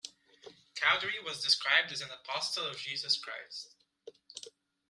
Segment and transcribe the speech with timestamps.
[0.73, 3.69] Cowdery was described as "an Apostle of Jesus Christ".